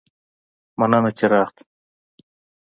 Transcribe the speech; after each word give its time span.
مننه 0.79 1.11
چې 1.17 1.25
راغلي 1.31 1.63